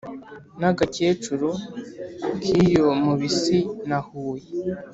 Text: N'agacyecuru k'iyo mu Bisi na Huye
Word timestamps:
N'agacyecuru 0.59 1.49
k'iyo 2.41 2.87
mu 3.03 3.13
Bisi 3.19 3.57
na 3.89 3.99
Huye 4.05 4.47